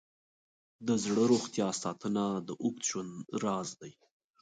[0.87, 3.13] د زړه روغتیا ساتنه د اوږد ژوند
[3.43, 3.93] راز دی.